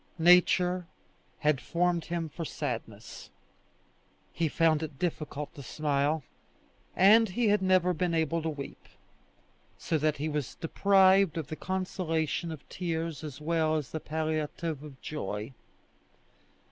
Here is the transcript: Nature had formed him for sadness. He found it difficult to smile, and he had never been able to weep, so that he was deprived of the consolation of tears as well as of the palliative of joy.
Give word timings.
Nature 0.17 0.87
had 1.41 1.61
formed 1.61 2.05
him 2.05 2.27
for 2.27 2.43
sadness. 2.43 3.29
He 4.33 4.47
found 4.47 4.81
it 4.81 4.97
difficult 4.97 5.53
to 5.53 5.61
smile, 5.61 6.23
and 6.95 7.29
he 7.29 7.49
had 7.49 7.61
never 7.61 7.93
been 7.93 8.15
able 8.15 8.41
to 8.41 8.49
weep, 8.49 8.87
so 9.77 9.99
that 9.99 10.17
he 10.17 10.27
was 10.27 10.55
deprived 10.55 11.37
of 11.37 11.49
the 11.49 11.55
consolation 11.55 12.51
of 12.51 12.67
tears 12.67 13.23
as 13.23 13.39
well 13.39 13.75
as 13.75 13.89
of 13.89 13.91
the 13.91 13.99
palliative 13.99 14.81
of 14.81 14.99
joy. 15.03 15.53